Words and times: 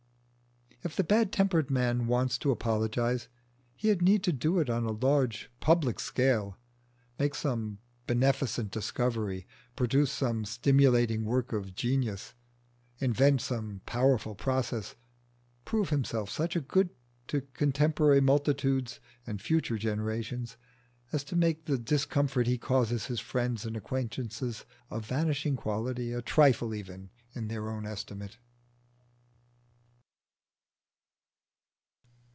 If 0.83 0.95
the 0.95 1.03
bad 1.03 1.31
tempered 1.31 1.69
man 1.69 2.07
wants 2.07 2.39
to 2.39 2.49
apologise 2.49 3.27
he 3.75 3.89
had 3.89 4.01
need 4.01 4.23
to 4.23 4.33
do 4.33 4.57
it 4.57 4.67
on 4.67 4.83
a 4.83 4.89
large 4.91 5.51
public 5.59 5.99
scale, 5.99 6.57
make 7.19 7.35
some 7.35 7.77
beneficent 8.07 8.71
discovery, 8.71 9.45
produce 9.75 10.11
some 10.11 10.43
stimulating 10.43 11.23
work 11.23 11.53
of 11.53 11.75
genius, 11.75 12.33
invent 12.97 13.41
some 13.41 13.81
powerful 13.85 14.33
process 14.33 14.95
prove 15.65 15.91
himself 15.91 16.31
such 16.31 16.55
a 16.55 16.61
good 16.61 16.89
to 17.27 17.41
contemporary 17.53 18.19
multitudes 18.19 18.99
and 19.27 19.39
future 19.39 19.77
generations, 19.77 20.57
as 21.11 21.23
to 21.25 21.35
make 21.35 21.65
the 21.65 21.77
discomfort 21.77 22.47
he 22.47 22.57
causes 22.57 23.05
his 23.05 23.19
friends 23.19 23.65
and 23.67 23.77
acquaintances 23.77 24.65
a 24.89 24.99
vanishing 24.99 25.55
quality, 25.55 26.11
a 26.11 26.23
trifle 26.23 26.73
even 26.73 27.11
in 27.35 27.49
their 27.49 27.69
own 27.69 27.85
estimate. 27.85 28.37